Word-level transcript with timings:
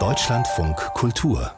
Deutschlandfunk 0.00 0.76
Kultur 0.94 1.52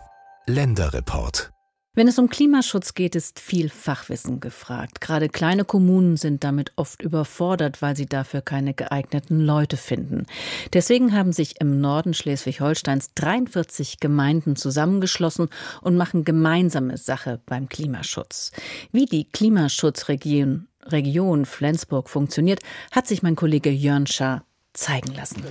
Länderreport 0.47 1.51
wenn 1.95 2.09
es 2.09 2.19
um 2.19 2.29
Klimaschutz 2.29 2.93
geht, 2.93 3.15
ist 3.17 3.41
viel 3.41 3.71
Fachwissen 3.71 4.39
gefragt. 4.39 5.01
Gerade 5.01 5.31
kleine 5.31 5.65
Kommunen 5.65 6.19
sind 6.19 6.45
damit 6.45 6.75
oft 6.77 7.01
überfordert, 7.01 7.81
weil 7.81 7.97
sie 7.97 8.05
dafür 8.05 8.43
keine 8.43 8.75
geeigneten 8.75 9.41
Leute 9.41 9.79
finden. 9.79 10.27
Deswegen 10.75 11.15
haben 11.15 11.33
sich 11.33 11.59
im 11.59 11.81
Norden 11.81 12.13
Schleswig-Holsteins 12.13 13.15
43 13.15 13.99
Gemeinden 13.99 14.57
zusammengeschlossen 14.57 15.49
und 15.81 15.97
machen 15.97 16.27
gemeinsame 16.27 16.99
Sache 16.99 17.41
beim 17.47 17.71
Klimaschutz. 17.71 18.53
Wie 18.93 19.07
die 19.07 19.25
Klimaschutzregion 19.25 20.69
Region 20.85 21.47
Flensburg 21.47 22.11
funktioniert, 22.11 22.61
hat 22.93 23.07
sich 23.07 23.23
mein 23.23 23.37
Kollege 23.37 23.71
Jörn 23.71 24.07
Schaar 24.07 24.45
zeigen 24.75 25.15
lassen. 25.15 25.43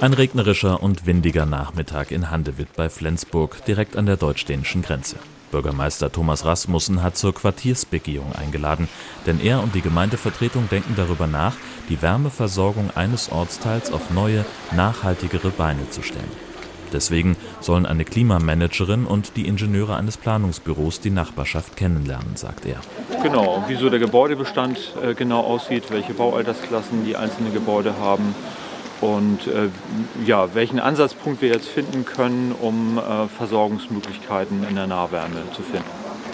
Ein 0.00 0.12
regnerischer 0.12 0.82
und 0.82 1.06
windiger 1.06 1.46
Nachmittag 1.46 2.10
in 2.10 2.30
Handewitt 2.30 2.74
bei 2.74 2.90
Flensburg, 2.90 3.64
direkt 3.64 3.96
an 3.96 4.06
der 4.06 4.16
deutsch-dänischen 4.16 4.82
Grenze. 4.82 5.16
Bürgermeister 5.52 6.10
Thomas 6.10 6.44
Rasmussen 6.44 7.02
hat 7.02 7.16
zur 7.16 7.32
Quartiersbegehung 7.32 8.34
eingeladen, 8.34 8.88
denn 9.24 9.40
er 9.40 9.62
und 9.62 9.74
die 9.74 9.82
Gemeindevertretung 9.82 10.68
denken 10.68 10.94
darüber 10.96 11.28
nach, 11.28 11.54
die 11.88 12.02
Wärmeversorgung 12.02 12.90
eines 12.96 13.30
Ortsteils 13.30 13.92
auf 13.92 14.10
neue, 14.10 14.44
nachhaltigere 14.72 15.50
Beine 15.50 15.88
zu 15.90 16.02
stellen. 16.02 16.30
Deswegen 16.92 17.36
sollen 17.60 17.86
eine 17.86 18.04
Klimamanagerin 18.04 19.06
und 19.06 19.36
die 19.36 19.46
Ingenieure 19.46 19.96
eines 19.96 20.16
Planungsbüros 20.16 21.00
die 21.00 21.10
Nachbarschaft 21.10 21.76
kennenlernen, 21.76 22.36
sagt 22.36 22.66
er. 22.66 22.80
Genau, 23.22 23.64
wie 23.68 23.76
so 23.76 23.88
der 23.90 24.00
Gebäudebestand 24.00 24.92
äh, 25.02 25.14
genau 25.14 25.40
aussieht, 25.40 25.84
welche 25.90 26.14
Baualtersklassen 26.14 27.04
die 27.04 27.16
einzelnen 27.16 27.52
Gebäude 27.52 27.96
haben 27.98 28.34
und 29.00 29.46
äh, 29.46 29.68
ja, 30.24 30.54
welchen 30.54 30.78
Ansatzpunkt 30.78 31.42
wir 31.42 31.50
jetzt 31.50 31.68
finden 31.68 32.04
können, 32.04 32.52
um 32.52 32.98
äh, 32.98 33.28
Versorgungsmöglichkeiten 33.28 34.64
in 34.68 34.76
der 34.76 34.86
Nahwärme 34.86 35.42
zu 35.54 35.62
finden. 35.62 35.84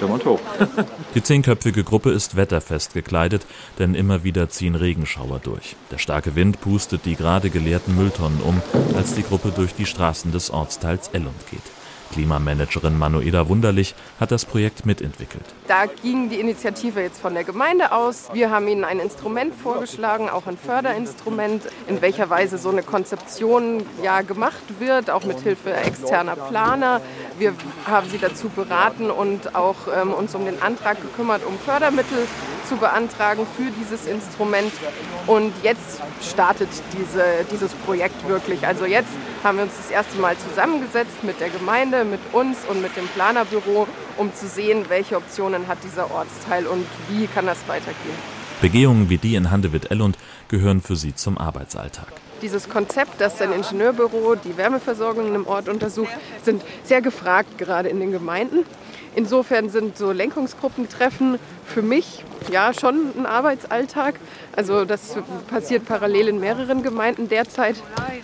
Die 1.15 1.23
zehnköpfige 1.23 1.85
Gruppe 1.85 2.11
ist 2.11 2.35
wetterfest 2.35 2.95
gekleidet, 2.95 3.47
denn 3.79 3.95
immer 3.95 4.25
wieder 4.25 4.49
ziehen 4.49 4.75
Regenschauer 4.75 5.41
durch. 5.41 5.77
Der 5.91 5.99
starke 5.99 6.35
Wind 6.37 6.61
pustet 6.61 7.05
die 7.05 7.17
gerade 7.17 7.51
geleerten 7.51 7.97
Mülltonnen 7.97 8.41
um, 8.41 8.63
als 8.97 9.15
die 9.15 9.23
Gruppe 9.23 9.53
durch 9.55 9.75
die 9.75 9.85
Straßen 9.85 10.33
des 10.33 10.51
Ortsteils 10.51 11.09
Ellund 11.09 11.47
geht. 11.51 11.61
Klimamanagerin 12.13 12.99
Manuela 12.99 13.49
Wunderlich 13.49 13.95
hat 14.19 14.31
das 14.31 14.45
Projekt 14.45 14.87
mitentwickelt. 14.87 15.45
Da 15.69 15.87
ging 15.87 16.29
die 16.29 16.41
Initiative 16.41 17.01
jetzt 17.01 17.21
von 17.21 17.35
der 17.35 17.45
Gemeinde 17.45 17.93
aus. 17.93 18.29
Wir 18.33 18.51
haben 18.51 18.69
ihnen 18.69 18.85
ein 18.85 18.99
Instrument 18.99 19.55
vorgeschlagen, 19.55 20.29
auch 20.29 20.47
ein 20.47 20.59
Förderinstrument, 20.59 21.63
in 21.87 22.03
welcher 22.03 22.29
Weise 22.31 22.59
so 22.59 22.71
eine 22.71 22.83
Konzeption 22.83 23.85
ja 24.03 24.23
gemacht 24.23 24.63
wird, 24.79 25.11
auch 25.11 25.25
mit 25.25 25.41
Hilfe 25.41 25.73
externer 25.73 26.37
Planer. 26.37 27.01
Wir 27.39 27.55
haben 27.87 28.09
sie 28.11 28.19
dazu 28.19 28.49
beraten 28.49 29.11
und 29.11 29.55
auch 29.55 29.77
ähm, 29.95 30.13
uns 30.13 30.35
um 30.35 30.45
den 30.45 30.61
Antrag 30.61 31.01
gekümmert, 31.01 31.43
um 31.47 31.59
Fördermittel 31.59 32.27
zu 32.69 32.77
beantragen 32.77 33.47
für 33.57 33.71
dieses 33.71 34.07
Instrument. 34.07 34.73
Und 35.27 35.53
jetzt 35.63 36.01
startet 36.23 36.69
diese, 36.93 37.25
dieses 37.51 37.73
Projekt 37.73 38.29
wirklich. 38.29 38.67
Also 38.67 38.85
jetzt 38.85 39.11
haben 39.43 39.59
wir 39.59 39.65
uns 39.65 39.77
das 39.77 39.91
erste 39.91 40.19
Mal 40.19 40.37
zusammengesetzt 40.37 41.23
mit 41.23 41.41
der 41.41 41.51
Gemeinde, 41.51 42.05
mit 42.05 42.21
uns 42.33 42.59
und 42.69 42.83
mit 42.83 42.97
dem 42.97 43.07
Planerbüro, 43.09 43.87
um 44.17 44.35
zu 44.35 44.47
sehen, 44.47 44.85
welche 44.89 45.17
Optionen 45.17 45.67
hat 45.67 45.79
dieser 45.85 46.11
Ortsteil 46.11 46.67
und 46.67 46.87
wie 47.09 47.27
kann 47.27 47.47
das 47.47 47.67
weitergehen. 47.67 48.41
Begehungen 48.61 49.09
wie 49.09 49.19
die 49.19 49.37
in 49.37 49.51
Handewitt-Ellund 49.51 50.19
gehören 50.49 50.83
für 50.83 50.97
sie 50.97 51.15
zum 51.15 51.39
Arbeitsalltag. 51.39 52.09
Dieses 52.43 52.69
Konzept, 52.69 53.21
dass 53.21 53.41
ein 53.43 53.53
Ingenieurbüro 53.53 54.35
die 54.35 54.57
Wärmeversorgung 54.57 55.35
im 55.35 55.47
Ort 55.47 55.69
untersucht, 55.69 56.13
sind 56.43 56.63
sehr 56.85 57.03
gefragt, 57.03 57.59
gerade 57.59 57.89
in 57.89 58.01
den 58.01 58.13
Gemeinden. 58.13 58.65
Insofern 59.15 59.69
sind 59.69 59.99
so 59.99 60.13
Lenkungsgruppentreffen 60.13 61.39
für 61.67 61.83
mich 61.83 62.25
ja 62.51 62.73
schon 62.73 63.13
ein 63.17 63.27
Arbeitsalltag. 63.27 64.15
Also 64.55 64.85
das 64.85 65.17
passiert 65.49 65.85
parallel 65.85 66.29
in 66.29 66.41
mehreren 66.41 66.83
Gemeinden 66.83 67.29
derzeit. 67.29 67.77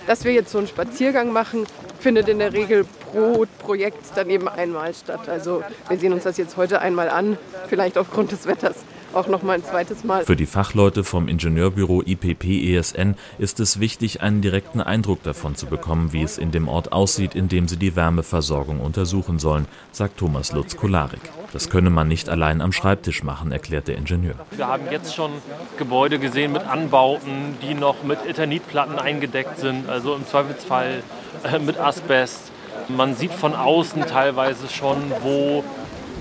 Dass 0.06 0.24
wir 0.24 0.32
jetzt 0.32 0.50
so 0.50 0.58
einen 0.58 0.68
Spaziergang 0.68 1.32
machen, 1.32 1.66
findet 1.98 2.28
in 2.28 2.38
der 2.38 2.52
Regel 2.52 2.86
pro 3.10 3.46
Projekt 3.58 3.98
dann 4.14 4.30
eben 4.30 4.48
einmal 4.48 4.94
statt. 4.94 5.28
Also 5.28 5.62
wir 5.88 5.98
sehen 5.98 6.12
uns 6.12 6.22
das 6.22 6.36
jetzt 6.36 6.56
heute 6.56 6.80
einmal 6.80 7.10
an, 7.10 7.36
vielleicht 7.68 7.98
aufgrund 7.98 8.32
des 8.32 8.46
Wetters 8.46 8.76
auch 9.16 9.28
noch 9.28 9.42
mal 9.42 9.54
ein 9.54 9.64
zweites 9.64 10.04
Mal. 10.04 10.24
Für 10.24 10.36
die 10.36 10.46
Fachleute 10.46 11.02
vom 11.02 11.28
Ingenieurbüro 11.28 12.02
IPP 12.04 12.44
ESN 12.44 13.16
ist 13.38 13.60
es 13.60 13.80
wichtig, 13.80 14.22
einen 14.22 14.42
direkten 14.42 14.80
Eindruck 14.80 15.22
davon 15.22 15.56
zu 15.56 15.66
bekommen, 15.66 16.12
wie 16.12 16.22
es 16.22 16.38
in 16.38 16.50
dem 16.50 16.68
Ort 16.68 16.92
aussieht, 16.92 17.34
in 17.34 17.48
dem 17.48 17.66
sie 17.68 17.76
die 17.76 17.96
Wärmeversorgung 17.96 18.80
untersuchen 18.80 19.38
sollen, 19.38 19.66
sagt 19.92 20.18
Thomas 20.18 20.52
Lutz-Kolarik. 20.52 21.20
Das 21.52 21.70
könne 21.70 21.90
man 21.90 22.08
nicht 22.08 22.28
allein 22.28 22.60
am 22.60 22.72
Schreibtisch 22.72 23.22
machen, 23.22 23.52
erklärt 23.52 23.88
der 23.88 23.96
Ingenieur. 23.96 24.34
Wir 24.50 24.68
haben 24.68 24.84
jetzt 24.90 25.14
schon 25.14 25.30
Gebäude 25.78 26.18
gesehen 26.18 26.52
mit 26.52 26.66
Anbauten, 26.66 27.56
die 27.62 27.74
noch 27.74 28.02
mit 28.02 28.24
Eternitplatten 28.26 28.98
eingedeckt 28.98 29.58
sind, 29.58 29.88
also 29.88 30.14
im 30.14 30.26
Zweifelsfall 30.26 31.02
äh, 31.44 31.58
mit 31.58 31.78
Asbest. 31.78 32.52
Man 32.88 33.16
sieht 33.16 33.32
von 33.32 33.54
außen 33.54 34.02
teilweise 34.02 34.68
schon, 34.68 34.96
wo 35.22 35.64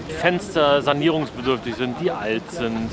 Fenster 0.07 0.81
sanierungsbedürftig 0.81 1.75
sind, 1.75 1.99
die 2.01 2.11
alt 2.11 2.49
sind. 2.51 2.89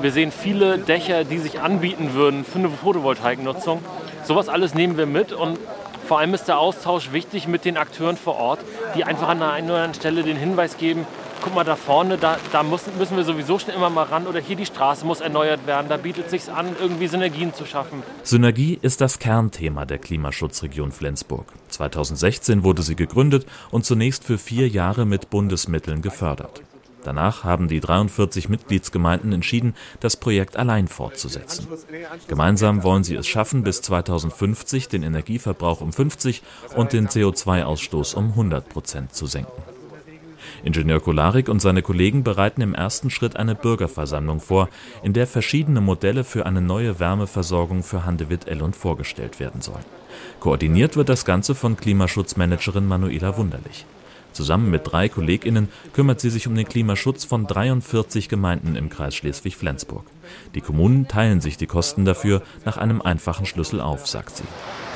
Wir 0.00 0.12
sehen 0.12 0.32
viele 0.32 0.78
Dächer, 0.78 1.24
die 1.24 1.38
sich 1.38 1.60
anbieten 1.60 2.14
würden 2.14 2.44
für 2.44 2.58
eine 2.58 2.68
Photovoltaiknutzung. 2.68 3.82
Sowas 4.24 4.48
alles 4.48 4.74
nehmen 4.74 4.96
wir 4.96 5.06
mit 5.06 5.32
und 5.32 5.58
vor 6.06 6.18
allem 6.18 6.34
ist 6.34 6.48
der 6.48 6.58
Austausch 6.58 7.12
wichtig 7.12 7.48
mit 7.48 7.64
den 7.64 7.76
Akteuren 7.76 8.16
vor 8.16 8.36
Ort, 8.36 8.60
die 8.96 9.04
einfach 9.04 9.28
an 9.28 9.40
der 9.40 9.52
einen 9.52 9.68
oder 9.68 9.76
anderen 9.76 9.94
Stelle 9.94 10.22
den 10.22 10.36
Hinweis 10.36 10.78
geben, 10.78 11.06
guck 11.42 11.54
mal 11.54 11.64
da 11.64 11.76
vorne, 11.76 12.18
da, 12.18 12.36
da 12.52 12.62
müssen, 12.62 12.96
müssen 12.98 13.16
wir 13.16 13.24
sowieso 13.24 13.58
schon 13.58 13.74
immer 13.74 13.90
mal 13.90 14.04
ran 14.04 14.26
oder 14.26 14.40
hier 14.40 14.56
die 14.56 14.66
Straße 14.66 15.04
muss 15.04 15.20
erneuert 15.20 15.66
werden, 15.66 15.88
da 15.88 15.96
bietet 15.96 16.26
es 16.26 16.30
sich 16.30 16.52
an, 16.52 16.66
irgendwie 16.80 17.06
Synergien 17.06 17.54
zu 17.54 17.66
schaffen. 17.66 18.02
Synergie 18.22 18.78
ist 18.80 19.00
das 19.00 19.18
Kernthema 19.18 19.84
der 19.84 19.98
Klimaschutzregion 19.98 20.92
Flensburg. 20.92 21.46
2016 21.68 22.64
wurde 22.64 22.82
sie 22.82 22.96
gegründet 22.96 23.46
und 23.70 23.84
zunächst 23.84 24.24
für 24.24 24.38
vier 24.38 24.68
Jahre 24.68 25.06
mit 25.06 25.30
Bundesmitteln 25.30 26.02
gefördert. 26.02 26.62
Danach 27.04 27.44
haben 27.44 27.68
die 27.68 27.80
43 27.80 28.48
Mitgliedsgemeinden 28.48 29.32
entschieden, 29.32 29.74
das 30.00 30.16
Projekt 30.16 30.56
allein 30.56 30.88
fortzusetzen. 30.88 31.68
Gemeinsam 32.26 32.82
wollen 32.82 33.04
sie 33.04 33.14
es 33.14 33.26
schaffen, 33.26 33.62
bis 33.62 33.82
2050 33.82 34.88
den 34.88 35.02
Energieverbrauch 35.02 35.80
um 35.80 35.92
50 35.92 36.42
und 36.76 36.92
den 36.92 37.08
CO2-Ausstoß 37.08 38.14
um 38.14 38.30
100 38.30 38.68
Prozent 38.68 39.14
zu 39.14 39.26
senken. 39.26 39.77
Ingenieur 40.64 41.00
Kolarik 41.00 41.48
und 41.48 41.60
seine 41.60 41.82
Kollegen 41.82 42.24
bereiten 42.24 42.60
im 42.60 42.74
ersten 42.74 43.10
Schritt 43.10 43.36
eine 43.36 43.54
Bürgerversammlung 43.54 44.40
vor, 44.40 44.68
in 45.02 45.12
der 45.12 45.26
verschiedene 45.26 45.80
Modelle 45.80 46.24
für 46.24 46.46
eine 46.46 46.60
neue 46.60 46.98
Wärmeversorgung 46.98 47.82
für 47.82 48.04
Handewitt-Ellund 48.04 48.76
vorgestellt 48.76 49.40
werden 49.40 49.60
sollen. 49.60 49.84
Koordiniert 50.40 50.96
wird 50.96 51.08
das 51.08 51.24
Ganze 51.24 51.54
von 51.54 51.76
Klimaschutzmanagerin 51.76 52.86
Manuela 52.86 53.36
Wunderlich. 53.36 53.86
Zusammen 54.32 54.70
mit 54.70 54.82
drei 54.84 55.08
KollegInnen 55.08 55.68
kümmert 55.92 56.20
sie 56.20 56.30
sich 56.30 56.46
um 56.46 56.54
den 56.54 56.68
Klimaschutz 56.68 57.24
von 57.24 57.46
43 57.46 58.28
Gemeinden 58.28 58.76
im 58.76 58.88
Kreis 58.88 59.14
Schleswig-Flensburg. 59.16 60.04
Die 60.54 60.60
Kommunen 60.60 61.08
teilen 61.08 61.40
sich 61.40 61.56
die 61.56 61.66
Kosten 61.66 62.04
dafür 62.04 62.42
nach 62.64 62.76
einem 62.76 63.00
einfachen 63.00 63.46
Schlüssel 63.46 63.80
auf, 63.80 64.06
sagt 64.06 64.36
sie. 64.36 64.44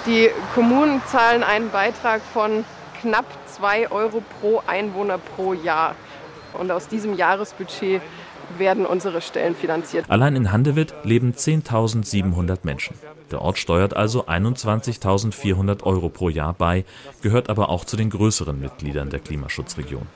Die 0.07 0.29
Kommunen 0.55 1.01
zahlen 1.07 1.43
einen 1.43 1.71
Beitrag 1.71 2.21
von 2.33 2.65
knapp 3.03 3.27
2 3.47 3.91
Euro 3.91 4.23
pro 4.41 4.63
Einwohner 4.67 5.19
pro 5.19 5.53
Jahr. 5.53 5.97
Und 6.55 6.71
aus 6.71 6.89
diesem 6.89 7.17
Jahresbudget 7.17 8.01
werden 8.59 8.87
unsere 8.87 9.21
Stellen 9.21 9.55
finanziert. 9.55 10.07
Allein 10.09 10.37
in 10.37 10.53
Handewitt 10.53 10.95
leben 11.03 11.33
10.700 11.33 12.59
Menschen. 12.63 12.97
Der 13.31 13.41
Ort 13.41 13.59
steuert 13.59 13.97
also 13.97 14.27
21.400 14.27 15.83
Euro 15.85 16.11
pro 16.11 16.29
Jahr 16.29 16.53
bei, 16.53 16.85
gehört 17.23 17.49
aber 17.51 17.71
auch 17.71 17.85
zu 17.85 17.97
den 17.97 18.11
größeren 18.11 18.61
Mitgliedern 18.61 19.11
der 19.11 19.21
Klimaschutzregion. 19.21 20.07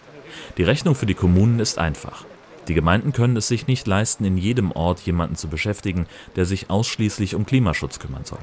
Die 0.59 0.65
Rechnung 0.65 0.95
für 0.95 1.07
die 1.07 1.15
Kommunen 1.15 1.61
ist 1.61 1.79
einfach. 1.79 2.25
Die 2.69 2.75
Gemeinden 2.75 3.13
können 3.13 3.37
es 3.37 3.47
sich 3.47 3.69
nicht 3.69 3.87
leisten, 3.87 4.25
in 4.25 4.37
jedem 4.37 4.73
Ort 4.73 5.01
jemanden 5.01 5.37
zu 5.37 5.49
beschäftigen, 5.49 6.07
der 6.35 6.47
sich 6.47 6.69
ausschließlich 6.69 7.35
um 7.35 7.47
Klimaschutz 7.47 8.01
kümmern 8.01 8.25
soll. 8.25 8.41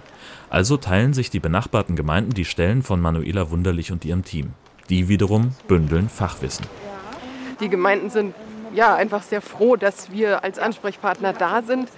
Also 0.50 0.78
teilen 0.78 1.14
sich 1.14 1.30
die 1.30 1.42
benachbarten 1.42 1.96
Gemeinden 1.96 2.34
die 2.34 2.46
Stellen 2.46 2.84
von 2.84 3.02
Manuela 3.02 3.52
Wunderlich 3.52 3.92
und 3.92 4.06
ihrem 4.06 4.24
Team. 4.24 4.54
Die 4.90 5.10
wiederum 5.10 5.52
bündeln 5.68 6.08
Fachwissen. 6.08 6.66
Die 7.60 7.70
Gemeinden 7.70 8.10
sind 8.10 8.34
ja, 8.74 8.96
einfach 8.96 9.22
sehr 9.22 9.42
froh, 9.42 9.76
dass 9.76 10.12
wir 10.12 10.44
als 10.44 10.58
Ansprechpartner 10.58 11.34
da 11.34 11.62
sind, 11.62 11.90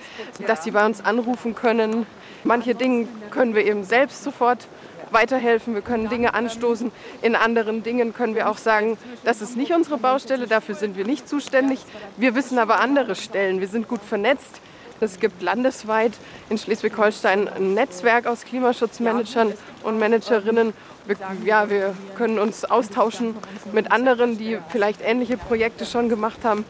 dass 0.46 0.64
sie 0.64 0.72
bei 0.72 0.86
uns 0.86 1.00
anrufen 1.00 1.56
können. 1.56 2.06
Manche 2.44 2.76
Dinge 2.76 3.08
können 3.32 3.56
wir 3.56 3.66
eben 3.66 3.84
selbst 3.84 4.24
sofort 4.24 4.68
weiterhelfen, 5.16 5.74
wir 5.74 5.82
können 5.82 6.10
Dinge 6.10 6.34
anstoßen. 6.34 6.92
In 7.22 7.36
anderen 7.36 7.82
Dingen 7.82 8.14
können 8.14 8.36
wir 8.36 8.50
auch 8.50 8.58
sagen, 8.58 8.98
das 9.24 9.42
ist 9.42 9.56
nicht 9.56 9.72
unsere 9.72 9.98
Baustelle, 9.98 10.46
dafür 10.46 10.76
sind 10.76 10.98
wir 10.98 11.06
nicht 11.06 11.28
zuständig. 11.28 11.80
Wir 12.18 12.36
wissen 12.36 12.60
aber 12.60 12.80
andere 12.80 13.16
Stellen, 13.16 13.62
wir 13.62 13.68
sind 13.70 13.88
gut 13.88 14.02
vernetzt. 14.02 14.62
Es 15.00 15.20
gibt 15.20 15.42
landesweit 15.42 16.14
in 16.50 16.58
Schleswig-Holstein 16.58 17.48
ein 17.48 17.74
Netzwerk 17.74 18.28
aus 18.28 18.44
Klimaschutzmanagern 18.44 19.54
und 19.84 20.00
Managerinnen. 20.00 20.74
Wir, 21.06 21.18
ja, 21.46 21.70
wir 21.70 21.96
können 22.16 22.38
uns 22.38 22.66
austauschen 22.66 23.36
mit 23.72 23.92
anderen, 23.92 24.38
die 24.38 24.58
vielleicht 24.70 25.02
ähnliche 25.02 25.38
Projekte 25.38 25.86
schon 25.86 26.10
gemacht 26.10 26.40
haben. 26.44 26.66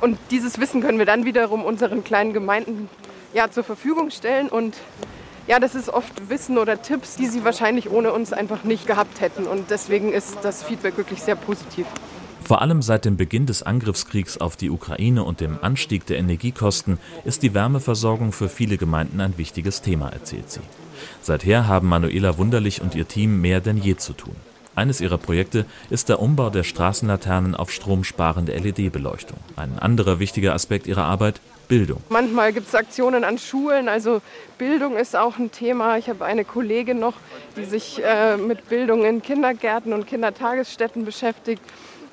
Und 0.00 0.18
dieses 0.30 0.58
Wissen 0.60 0.80
können 0.80 0.98
wir 0.98 1.06
dann 1.06 1.24
wiederum 1.24 1.64
unseren 1.64 2.04
kleinen 2.04 2.32
Gemeinden 2.32 2.88
ja, 3.32 3.50
zur 3.50 3.64
Verfügung 3.64 4.10
stellen. 4.10 4.48
Und 4.48 4.76
ja, 5.46 5.58
das 5.58 5.74
ist 5.74 5.88
oft 5.88 6.28
Wissen 6.28 6.58
oder 6.58 6.80
Tipps, 6.82 7.16
die 7.16 7.26
sie 7.26 7.44
wahrscheinlich 7.44 7.90
ohne 7.90 8.12
uns 8.12 8.32
einfach 8.32 8.64
nicht 8.64 8.86
gehabt 8.86 9.20
hätten. 9.20 9.44
Und 9.44 9.70
deswegen 9.70 10.12
ist 10.12 10.38
das 10.42 10.62
Feedback 10.62 10.96
wirklich 10.96 11.22
sehr 11.22 11.36
positiv. 11.36 11.86
Vor 12.44 12.62
allem 12.62 12.82
seit 12.82 13.04
dem 13.04 13.16
Beginn 13.16 13.46
des 13.46 13.62
Angriffskriegs 13.62 14.38
auf 14.38 14.56
die 14.56 14.70
Ukraine 14.70 15.22
und 15.22 15.40
dem 15.40 15.58
Anstieg 15.62 16.06
der 16.06 16.18
Energiekosten 16.18 16.98
ist 17.24 17.42
die 17.42 17.54
Wärmeversorgung 17.54 18.32
für 18.32 18.48
viele 18.48 18.76
Gemeinden 18.76 19.20
ein 19.20 19.38
wichtiges 19.38 19.82
Thema, 19.82 20.08
erzählt 20.08 20.50
sie. 20.50 20.60
Seither 21.22 21.68
haben 21.68 21.88
Manuela 21.88 22.38
Wunderlich 22.38 22.82
und 22.82 22.94
ihr 22.94 23.06
Team 23.06 23.40
mehr 23.40 23.60
denn 23.60 23.76
je 23.76 23.96
zu 23.96 24.14
tun. 24.14 24.34
Eines 24.74 25.00
ihrer 25.00 25.18
Projekte 25.18 25.66
ist 25.90 26.08
der 26.08 26.20
Umbau 26.20 26.50
der 26.50 26.62
Straßenlaternen 26.62 27.54
auf 27.54 27.70
stromsparende 27.70 28.56
LED-Beleuchtung. 28.56 29.38
Ein 29.56 29.78
anderer 29.78 30.18
wichtiger 30.18 30.54
Aspekt 30.54 30.86
ihrer 30.86 31.04
Arbeit 31.04 31.40
Bildung. 31.70 32.02
Manchmal 32.08 32.52
gibt 32.52 32.66
es 32.66 32.74
Aktionen 32.74 33.22
an 33.22 33.38
Schulen, 33.38 33.88
also 33.88 34.20
Bildung 34.58 34.96
ist 34.96 35.14
auch 35.14 35.38
ein 35.38 35.52
Thema. 35.52 35.96
Ich 35.98 36.08
habe 36.08 36.24
eine 36.24 36.44
Kollegin 36.44 36.98
noch, 36.98 37.14
die 37.56 37.64
sich 37.64 38.02
äh, 38.04 38.36
mit 38.36 38.68
Bildung 38.68 39.04
in 39.04 39.22
Kindergärten 39.22 39.92
und 39.92 40.06
Kindertagesstätten 40.06 41.04
beschäftigt, 41.04 41.62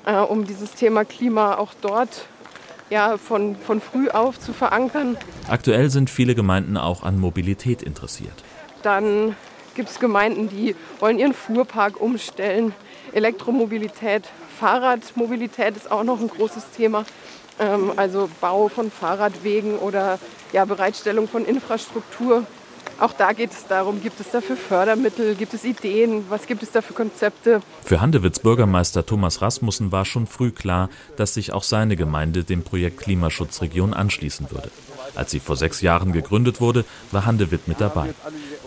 äh, 0.06 0.14
um 0.14 0.46
dieses 0.46 0.72
Thema 0.72 1.04
Klima 1.04 1.56
auch 1.56 1.74
dort 1.82 2.28
ja, 2.88 3.18
von, 3.18 3.56
von 3.56 3.80
früh 3.80 4.08
auf 4.08 4.38
zu 4.38 4.52
verankern. 4.52 5.16
Aktuell 5.48 5.90
sind 5.90 6.08
viele 6.08 6.36
Gemeinden 6.36 6.76
auch 6.76 7.02
an 7.02 7.18
Mobilität 7.18 7.82
interessiert. 7.82 8.44
Dann 8.82 9.34
gibt 9.74 9.90
es 9.90 9.98
Gemeinden, 9.98 10.48
die 10.48 10.76
wollen 11.00 11.18
ihren 11.18 11.34
Fuhrpark 11.34 12.00
umstellen. 12.00 12.72
Elektromobilität, 13.12 14.22
Fahrradmobilität 14.60 15.76
ist 15.76 15.90
auch 15.90 16.04
noch 16.04 16.20
ein 16.20 16.28
großes 16.28 16.70
Thema. 16.76 17.04
Ähm, 17.60 17.92
also 17.96 18.28
Bau 18.40 18.68
von 18.68 18.90
Fahrradwegen 18.90 19.78
oder 19.78 20.18
ja, 20.52 20.64
Bereitstellung 20.64 21.28
von 21.28 21.44
Infrastruktur. 21.44 22.44
Auch 23.00 23.12
da 23.12 23.32
geht 23.32 23.52
es 23.52 23.66
darum, 23.68 24.02
gibt 24.02 24.18
es 24.18 24.30
dafür 24.32 24.56
Fördermittel, 24.56 25.36
gibt 25.36 25.54
es 25.54 25.64
Ideen, 25.64 26.24
was 26.30 26.46
gibt 26.46 26.64
es 26.64 26.72
da 26.72 26.82
für 26.82 26.94
Konzepte. 26.94 27.60
Für 27.84 28.00
Handewitz 28.00 28.40
Bürgermeister 28.40 29.06
Thomas 29.06 29.40
Rasmussen 29.40 29.92
war 29.92 30.04
schon 30.04 30.26
früh 30.26 30.50
klar, 30.50 30.88
dass 31.16 31.34
sich 31.34 31.52
auch 31.52 31.62
seine 31.62 31.94
Gemeinde 31.94 32.42
dem 32.42 32.64
Projekt 32.64 32.98
Klimaschutzregion 32.98 33.94
anschließen 33.94 34.50
würde. 34.50 34.70
Als 35.14 35.30
sie 35.30 35.40
vor 35.40 35.56
sechs 35.56 35.80
Jahren 35.80 36.12
gegründet 36.12 36.60
wurde, 36.60 36.84
war 37.10 37.26
Handewitt 37.26 37.68
mit 37.68 37.80
dabei. 37.80 38.14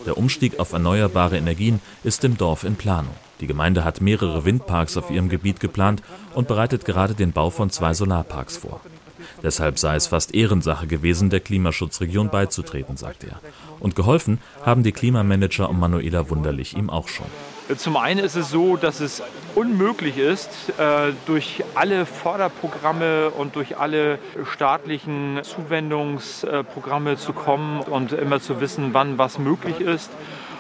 Der 0.05 0.17
Umstieg 0.17 0.59
auf 0.59 0.73
erneuerbare 0.73 1.37
Energien 1.37 1.79
ist 2.03 2.23
im 2.23 2.37
Dorf 2.37 2.63
in 2.63 2.75
Planung. 2.75 3.15
Die 3.39 3.47
Gemeinde 3.47 3.83
hat 3.83 4.01
mehrere 4.01 4.45
Windparks 4.45 4.97
auf 4.97 5.09
ihrem 5.09 5.29
Gebiet 5.29 5.59
geplant 5.59 6.03
und 6.33 6.47
bereitet 6.47 6.85
gerade 6.85 7.15
den 7.15 7.31
Bau 7.31 7.49
von 7.49 7.69
zwei 7.69 7.93
Solarparks 7.93 8.57
vor. 8.57 8.81
Deshalb 9.43 9.79
sei 9.79 9.95
es 9.95 10.07
fast 10.07 10.33
Ehrensache 10.33 10.87
gewesen, 10.87 11.29
der 11.29 11.39
Klimaschutzregion 11.39 12.29
beizutreten, 12.29 12.97
sagt 12.97 13.23
er. 13.23 13.39
Und 13.79 13.95
geholfen 13.95 14.39
haben 14.63 14.83
die 14.83 14.91
Klimamanager 14.91 15.69
um 15.69 15.79
Manuela 15.79 16.29
Wunderlich 16.29 16.77
ihm 16.77 16.89
auch 16.89 17.07
schon. 17.07 17.27
Zum 17.77 17.97
einen 17.97 18.19
ist 18.19 18.35
es 18.35 18.49
so, 18.49 18.75
dass 18.75 18.99
es 18.99 19.21
unmöglich 19.55 20.17
ist, 20.17 20.49
äh, 20.77 21.13
durch 21.25 21.63
alle 21.75 22.05
Förderprogramme 22.05 23.29
und 23.29 23.55
durch 23.55 23.77
alle 23.77 24.19
staatlichen 24.51 25.39
Zuwendungsprogramme 25.43 27.17
zu 27.17 27.33
kommen 27.33 27.81
und 27.81 28.13
immer 28.13 28.41
zu 28.41 28.61
wissen, 28.61 28.93
wann 28.93 29.17
was 29.17 29.37
möglich 29.37 29.79
ist. 29.79 30.09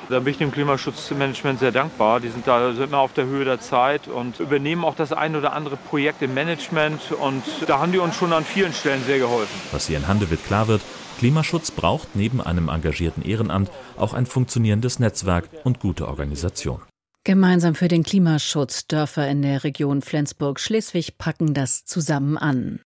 Da 0.09 0.19
bin 0.19 0.31
ich 0.31 0.39
dem 0.39 0.51
Klimaschutzmanagement 0.51 1.59
sehr 1.59 1.71
dankbar. 1.71 2.19
Die 2.19 2.27
sind 2.27 2.45
da 2.45 2.73
sind 2.73 2.83
immer 2.83 2.99
auf 2.99 3.13
der 3.13 3.25
Höhe 3.25 3.45
der 3.45 3.61
Zeit 3.61 4.09
und 4.09 4.41
übernehmen 4.41 4.83
auch 4.83 4.95
das 4.95 5.13
ein 5.13 5.37
oder 5.37 5.53
andere 5.53 5.77
Projekt 5.77 6.21
im 6.21 6.33
Management. 6.33 7.13
Und 7.13 7.43
da 7.65 7.79
haben 7.79 7.93
die 7.93 7.99
uns 7.99 8.15
schon 8.15 8.33
an 8.33 8.43
vielen 8.43 8.73
Stellen 8.73 9.01
sehr 9.05 9.19
geholfen. 9.19 9.53
Was 9.71 9.87
hier 9.87 9.97
in 9.97 10.09
Handewitt 10.09 10.45
klar 10.45 10.67
wird, 10.67 10.81
Klimaschutz 11.17 11.71
braucht 11.71 12.15
neben 12.15 12.41
einem 12.41 12.67
engagierten 12.67 13.21
Ehrenamt 13.21 13.71
auch 13.95 14.13
ein 14.13 14.25
funktionierendes 14.25 14.99
Netzwerk 14.99 15.47
und 15.63 15.79
gute 15.79 16.07
Organisation. 16.09 16.81
Gemeinsam 17.23 17.75
für 17.75 17.87
den 17.87 18.01
Klimaschutz 18.01 18.87
Dörfer 18.87 19.27
in 19.27 19.43
der 19.43 19.63
Region 19.63 20.01
Flensburg-Schleswig 20.01 21.19
packen 21.19 21.53
das 21.53 21.85
zusammen 21.85 22.35
an. 22.35 22.81